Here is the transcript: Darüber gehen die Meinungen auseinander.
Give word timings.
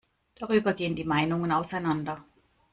Darüber 0.39 0.73
gehen 0.73 0.95
die 0.95 1.03
Meinungen 1.03 1.51
auseinander. 1.51 2.25